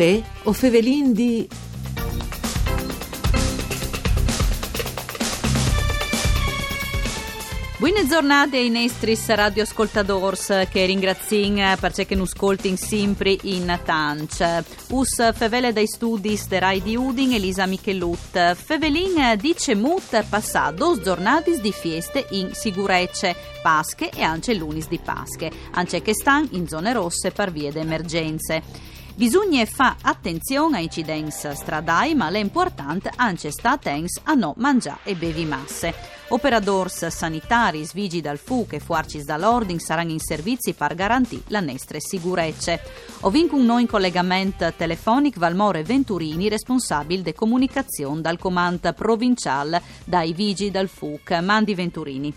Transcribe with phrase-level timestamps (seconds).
[0.00, 1.46] Uè, o Fevelin di...
[7.76, 14.62] Buone giornate ai nostri radioascoltadores che ringrazio perché non ascoltano sempre in tanch.
[14.88, 18.54] Us fevele dai studi de Rai di Udin Elisa Michelut.
[18.54, 24.98] Fevelin dice mut passato dos giornate di feste in sicurezze, Pasche e anche lunis di
[24.98, 28.98] Pasche, anche che stanno in zone rosse per vie d'emergenze.
[29.20, 35.14] Bisogna fare attenzione ai incidenti stradali, ma l'importante anche sta attenti a non mangiare e
[35.14, 35.92] bevi masse.
[36.28, 41.98] Operadors sanitari, svigi dal FUC e fuarcis dall'ordine saranno in servizi per garantire la nostra
[42.00, 42.80] sicurezza.
[43.20, 50.32] Ovin con noi in collegamento telefonico Valmore Venturini, responsabile di comunicazione dal comando provinciale dai
[50.32, 51.32] Vigi dal FUC.
[51.42, 52.32] Mandi Venturini.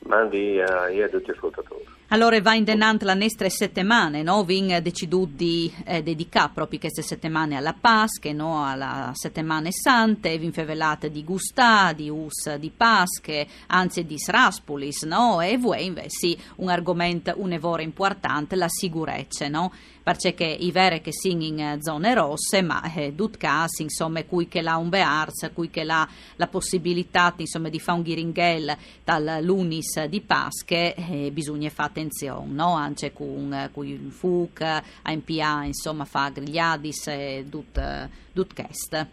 [0.00, 1.97] Mandi a io a tutti gli ascoltatori.
[2.10, 4.42] Allora va in denant la nostra settimana, no?
[4.42, 8.64] Vin deciduto di eh, dedicare proprio queste settimane alla Pasche, no?
[8.64, 15.42] alla settimane sante, vin fevelate di Gustà, di Us di Pasche, anzi di Sraspulis, no?
[15.42, 19.70] E voi invece un argomento un'evore importante, la sicurezza, no?
[20.02, 24.62] Perché i vere che sono in zone rosse, ma eh, dut cas, insomma, cui che
[24.62, 30.02] l'ha un bears, cui che l'ha la possibilità, insomma, di fare un ghiringhel dal lunis
[30.04, 32.74] di Pasche, eh, bisogna fare attenzione, no?
[32.74, 39.06] Anche con, con il FUC, AMPA, insomma, fa grigliadis e tut, tut quest.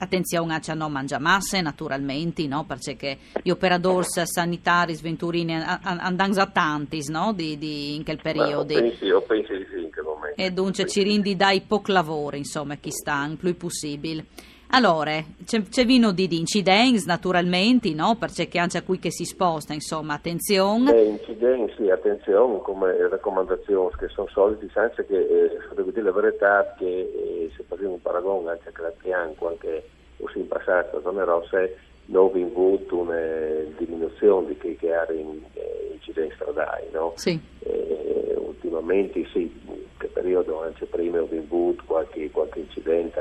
[0.00, 2.64] Attenzione a non mangia masse, naturalmente, no?
[2.64, 7.32] perché gli operatori sanitari sventurini andano a tanti no?
[7.32, 8.72] di, di, in quel periodo.
[8.74, 10.40] Io penso, io penso di sì in quel momento.
[10.40, 14.26] E dunque ci rindi dai poco lavoro, insomma, chi sta, il più possibile.
[14.70, 15.12] Allora,
[15.44, 18.16] c'è, c'è vino di, di incidenti naturalmente, no?
[18.18, 20.94] Perché anche a qui che si sposta, insomma, attenzione.
[20.94, 26.12] Eh, incidenti, sì, attenzione, come raccomandazioni che sono soliti, senza che, eh, devo dire la
[26.12, 29.88] verità, che eh, se facciamo un paragone anche a Fianco, anche
[30.18, 31.76] così in passato, zone rosse,
[32.06, 33.20] non ho avuto una
[33.76, 37.12] diminuzione di chi che ha in, eh, incidenti stradali, no?
[37.16, 37.38] Sì.
[37.60, 39.50] Eh, ultimamente sì,
[39.96, 43.20] che periodo anche prima ho avuto qualche, qualche incidente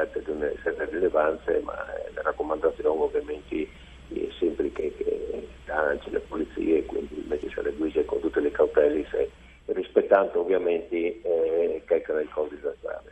[1.17, 3.67] rilevanza, ma eh, la raccomandazione ovviamente
[4.13, 8.51] è sempre che, che anche le polizie, quindi invece se le guide con tutte le
[8.51, 9.29] cautele, se,
[9.65, 13.03] rispettando ovviamente eh, che è il codice strada.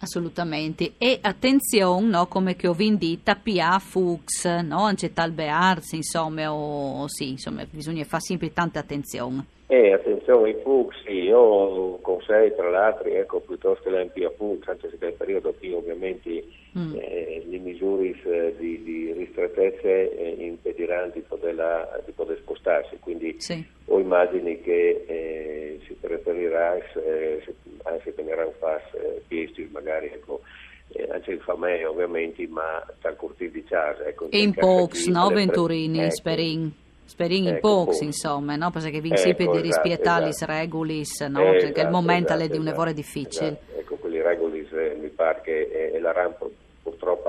[0.00, 0.94] Assolutamente.
[0.98, 7.30] E attenzione, no, come che ho vendita, PA, Fuchs, no, anche Talbearz, insomma, o, sì,
[7.30, 9.46] insomma, bisogna fare sempre tanta attenzione.
[9.66, 14.90] Eh, attenzione ai Fuchs, sì, io consiglio tra l'altro, ecco, piuttosto che l'MPA Fuchs, anche
[14.90, 16.44] se nel periodo qui ovviamente
[16.78, 16.94] mm.
[16.96, 18.14] eh, le misure
[18.58, 23.64] di, di ristrettezza eh, impediranno di poter, di poter spostarsi, quindi sì.
[23.86, 27.44] ho immagini che eh, si preferirà, eh,
[27.84, 30.40] anzi tenerà un pass eh, piesti magari, ecco,
[30.88, 34.04] eh, anche il famè ovviamente, ma tal cortile di casa.
[34.04, 36.14] Ecco, in Pox, no, Venturini, ecco.
[36.14, 36.72] Sperin?
[37.06, 38.70] Sperin in ecco, Pox, insomma, no?
[38.70, 41.40] perché vi ecco, sempre di esatto, le regolis, no?
[41.40, 43.46] esatto, perché il momento esatto, è di un lavoro difficile.
[43.46, 43.78] Esatto.
[43.78, 46.48] Ecco, quelli regolis eh, mi pare che è, la rampa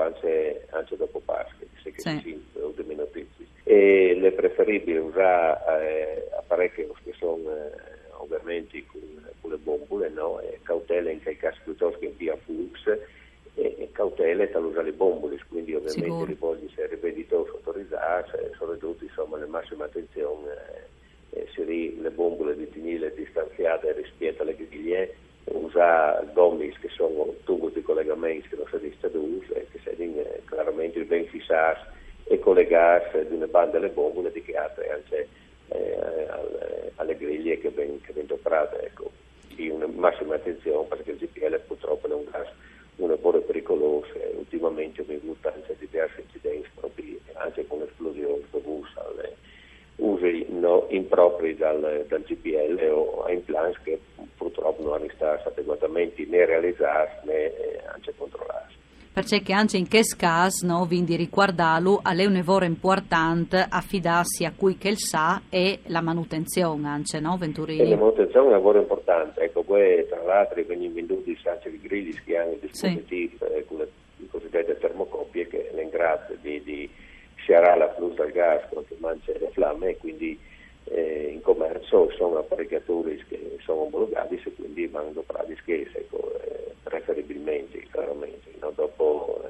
[0.06, 1.92] anche, anche dopo Pasqua, sì.
[1.96, 3.46] si o di notizie.
[3.64, 7.70] E le preferibili usare eh, apparecchi che sono eh,
[8.12, 9.00] ovviamente con,
[9.40, 10.40] con, le bombole, no?
[10.40, 12.86] e cautela in quel caso piuttosto che via Fux,
[13.54, 16.24] e, e cautele dall'usare le bombole, quindi ovviamente Sicuro.
[16.26, 20.46] li voglio se riveditori autorizzati, sono tutti insomma le massime attenzioni,
[21.30, 27.72] eh, se le bombole di tinile distanziate rispetto alle griglie, usare gommis che sono tubi
[27.72, 29.66] di collegamenti che non si distribuiscono e
[30.92, 31.80] che chiaramente ben fissati
[32.24, 35.28] e collegati di una banda alle bombole di che altre anche
[35.68, 38.80] eh, alle, alle, griglie che vengono operate.
[38.82, 39.10] Ecco.
[39.54, 42.48] Di una massima attenzione perché il GPL purtroppo è un gas
[42.96, 48.88] un lavoro pericoloso e ultimamente ho avuto anche diversi incidenti proprio anche con esplosioni dovute
[48.94, 49.36] alle
[49.96, 54.00] usi no, impropri dal, dal, GPL o a implants che
[54.36, 58.35] purtroppo non hanno stato adeguatamente né realizzati né eh, anche controllati
[59.16, 64.76] perché anche in questo caso, no, quindi riguardarlo, è un lavoro importante affidarsi a cui
[64.76, 67.88] che il sa e la manutenzione anche, no, Venturini?
[67.88, 72.12] La manutenzione è un lavoro importante, ecco, poi tra l'altro vengono venduti anche i grilli
[72.26, 73.44] che hanno i dispositivi, sì.
[73.54, 76.90] eh, con le, le cosiddette termocopie che è in grado di, di
[77.36, 80.38] sciarare la flusso al gas quando mangia le fiamme e quindi
[80.84, 86.74] eh, in commercio sono apparecchiatori che sono omologati e quindi vanno prati schese, ecco, eh,
[86.82, 88.50] preferibilmente, chiaramente.
[88.60, 88.72] No?
[88.74, 89.42] Dopo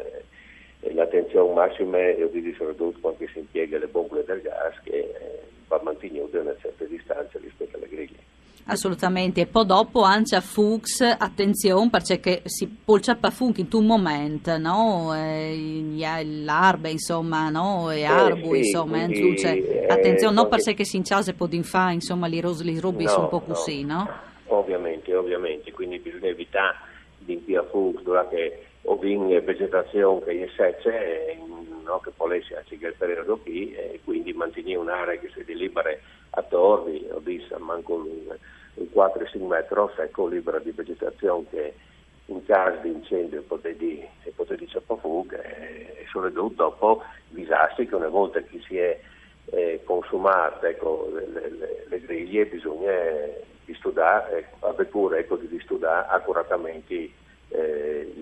[1.17, 2.17] eh, l'attenzione massima è
[2.57, 6.85] soprattutto quando si impiega le bombole del gas che eh, va mantenuto a una certa
[6.85, 8.25] distanza rispetto alle griglie.
[8.69, 12.99] Assolutamente, e poi dopo anche a Fuchs, attenzione perché si può
[13.31, 15.15] Funk in un momento, no?
[15.15, 15.95] Eh,
[16.43, 17.93] l'arbe, insomma, no?
[17.93, 22.27] E arbu, eh, sì, insomma, quindi, eh, attenzione, non perché si inciase può fare, insomma,
[22.27, 23.99] li, ros, li rubi no, un po' così, no?
[23.99, 24.59] no?
[24.59, 26.77] Ovviamente, ovviamente, quindi bisogna evitare
[27.19, 31.39] di impiare Fuchs durante o in vegetazione che è secce,
[31.85, 32.01] no?
[32.01, 35.91] che può essere anche il periodo qui, e quindi mantenere un'area che si delibera
[36.31, 38.37] a torri, o di manco un
[38.77, 41.75] in 4-5 metri secco libera di vegetazione che
[42.27, 44.09] in caso di incendio potete
[44.57, 48.99] di ciappafughe e soprattutto dopo disastri che una volta che si è
[49.47, 52.91] eh, consumate ecco, le, le, le, griglie bisogna
[53.65, 57.11] di studiare, ecco, avere cura ecco, di studiare accuratamente
[57.57, 58.17] eh,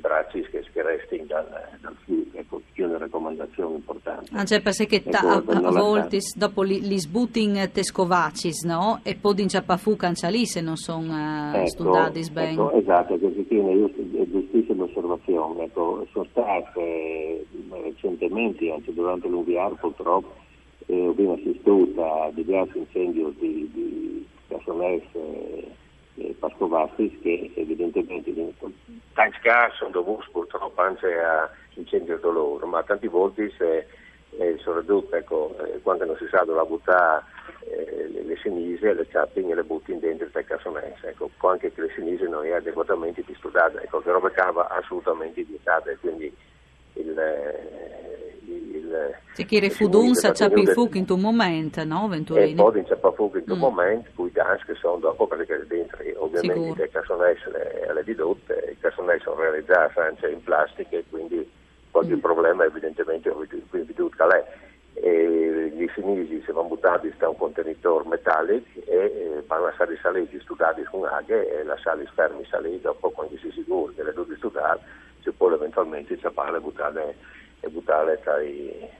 [0.00, 1.46] bracci che, che restano dal,
[1.80, 4.30] dal fiume, ecco, che è una raccomandazione importante.
[4.32, 9.00] Ah, cioè, perché ta, a, a volte dopo li, li sbutin tescovacis, no?
[9.04, 12.52] E poi in ciappafu cancialì se non sono uh, ecco, studiati bene.
[12.52, 13.92] Ecco, esatto, così tiene
[14.30, 15.64] giustissima osservazione.
[15.64, 17.46] Ecco, sono state eh,
[17.84, 20.34] recentemente, anche durante l'UVR purtroppo,
[20.86, 25.02] eh, abbiamo assistito a diversi incendi di, di personale
[26.40, 28.32] eh, Pascovassis che evidentemente
[29.12, 33.86] tanti casi sono dovuti purtroppo anche a incendi dolore, ma tanti volte se,
[34.38, 37.24] eh, soprattutto ecco, eh, quando non si sa dove buttare
[37.64, 41.80] eh, le, le sinise, le capping e le butti dentro il cassonese, ecco, anche che
[41.82, 46.34] le sinise non è adeguatamente disturbate, ecco, che roba cava assolutamente vietate, quindi
[46.94, 47.99] il, eh,
[48.52, 52.52] il se chi refudun sa ciapi fuc in un momento, no, Venturini?
[52.52, 53.60] E poi in ciapi fuc in un mm.
[53.60, 58.78] momento, poi dans che sono dopo, perché dentro ovviamente le cassonesse le, le didotte, i
[58.78, 61.48] cassonesse sono realizzati anche in plastica e quindi
[61.90, 62.10] poi mm.
[62.12, 64.68] il problema evidentemente il vedute che è.
[64.92, 70.38] E gli sinisi si vanno buttati da un contenitore metallico e vanno a essere saliti,
[70.40, 74.36] studati con aghe e lasciarli fermi saliti, dopo quando si è sicuro che le due
[74.36, 74.82] studate
[75.22, 77.14] si può eventualmente ciappare e buttare
[77.60, 78.98] e buttare tra i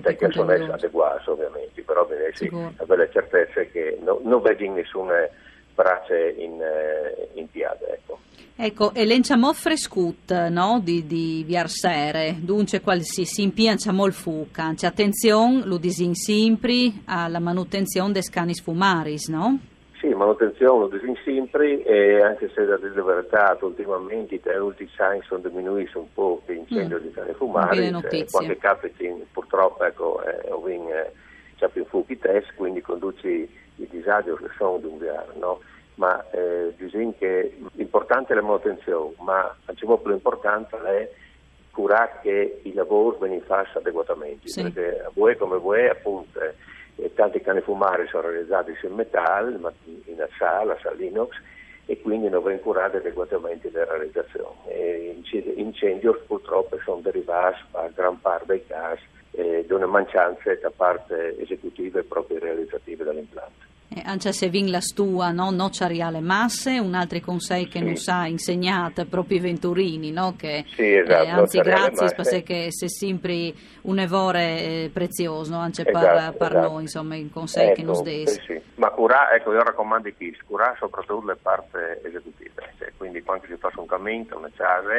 [0.00, 5.28] perché sono adeguati ovviamente, però sì, avere certezze che no, non vedi nessuna
[5.74, 7.86] brace in, eh, in piada.
[7.86, 8.20] Ecco.
[8.54, 10.80] Ecco, e l'enciamo frescut no?
[10.82, 17.40] di, di Viarsere, dunque qualsiasi si impianciamo il fuca, c'è attenzione, lo disin sempre alla
[17.40, 19.58] manutenzione dei cani sfumaris, no?
[20.02, 25.42] Sì, manutenzione lo disin sempre e anche se da verità ultimamente i tenuti sign sono
[25.48, 27.02] diminuiti un po' l'incendio mm.
[27.02, 27.92] di cani fumari,
[28.28, 30.48] qualche capita purtroppo ecco, eh,
[30.90, 31.12] eh,
[31.54, 35.60] c'è più fuochi test, quindi conduci i disagi che sono di un viaggio, no?
[35.94, 41.10] ma eh, bisogna che l'importante è la manutenzione, ma diciamo più importante è
[41.70, 44.62] curare che i lavori vengano fatti adeguatamente, sì.
[44.62, 46.40] perché voi come voi appunto
[46.96, 49.72] eh, tanti cani fumari sono realizzati in metallo,
[50.04, 51.36] in acciaio, acciaio inox
[51.86, 54.56] e quindi non vengono curate adeguatamente le realizzazioni.
[54.68, 55.20] E
[55.56, 59.02] incendi purtroppo sono derivati a gran parte dei casi
[59.32, 63.71] eh, di una mancanza da parte esecutiva e proprio realizzativa dell'impianto.
[63.94, 65.50] Eh, anche se vin la stua, no?
[65.50, 65.90] non c'è
[66.20, 67.84] masse, un altro consiglio che sì.
[67.84, 70.34] non sa insegnato proprio i Venturini, no?
[70.36, 75.98] che, sì, esatto, eh, anzi grazie perché sei sempre un evore eh, prezioso anche esatto,
[75.98, 76.68] per, per esatto.
[76.68, 78.40] noi, insomma, il consiglio ecco, che nos desi.
[78.46, 83.44] Sì, Ma curare, ecco, io raccomando chi, curare soprattutto le parti esecutive, cioè, quindi quando
[83.46, 84.94] si fa un cammino, una casa,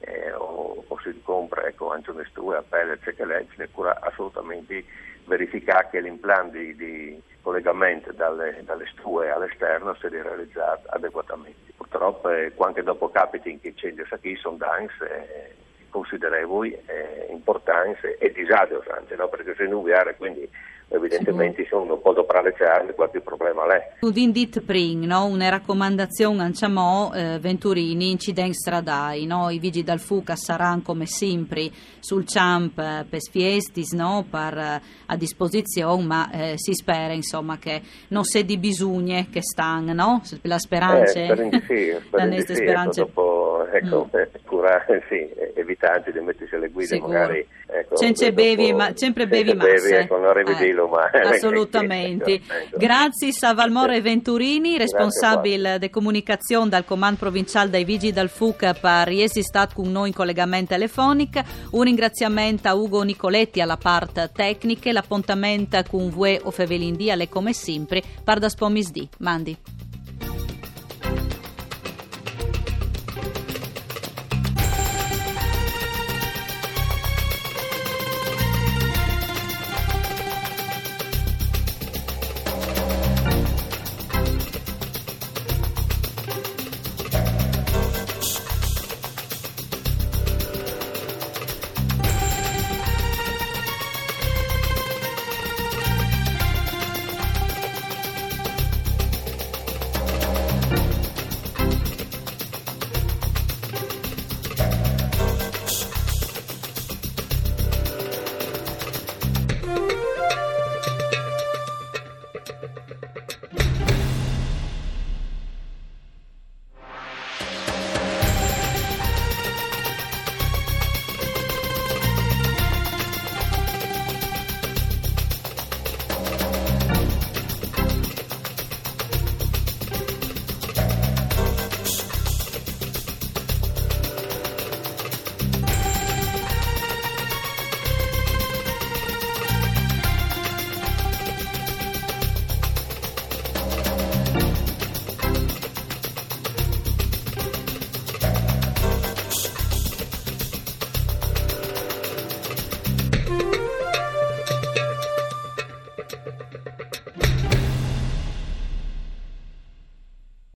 [0.00, 4.84] eh, o, o, si compra ecco, anche una stua, a pelle, eccetera, ne cura assolutamente
[5.24, 11.72] verificare che l'impianto di, di collegamento dalle, dalle, stue all'esterno sia realizzato adeguatamente.
[11.74, 15.54] Purtroppo eh, anche dopo capiti in che incendi qui sono danni eh,
[15.88, 18.74] considerevoli, eh, importanti e disagi,
[19.16, 19.28] no?
[19.28, 20.46] perché se nubiare quindi
[20.88, 21.68] evidentemente sì.
[21.68, 23.92] sono un po' dopraleciare qualche problema l'è.
[24.00, 25.26] Udin dit pring, no?
[25.26, 29.50] una raccomandazione anciamo eh, Venturini incidenti stradali, no?
[29.50, 34.24] i vigili dal FUCA saranno come sempre sul CHAMP eh, per sfiestis no?
[34.28, 39.42] per, eh, a disposizione, ma eh, si spera insomma che non sia di bisogni che
[39.42, 40.22] stanno, no?
[40.42, 43.02] la speranza, eh, sì, speranza.
[43.02, 43.37] Dopo,
[43.72, 44.44] ecco, mm.
[44.44, 47.12] curare, sì, evitare di mettersi alle guide Sicuro.
[47.12, 47.46] magari.
[47.70, 49.98] Ecco, sempre bevi, ma, sempre bevi masse.
[49.98, 51.10] Ecco, non rivedilo ma...
[51.12, 52.34] Assolutamente.
[52.34, 52.78] ecco, ecco.
[52.78, 59.42] Grazie Savalmore Venturini, responsabile di comunicazione dal Comando Provinciale dei Vigili del FUC per essere
[59.42, 61.40] stato con noi in collegamento telefonico.
[61.72, 67.52] Un ringraziamento a Ugo Nicoletti alla parte tecnica, l'appuntamento con voi o Fevelindì alle come
[67.52, 69.08] sempre, par da spomisdì.
[69.18, 69.77] Mandi.